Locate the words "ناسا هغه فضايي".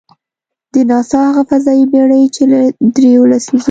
0.89-1.85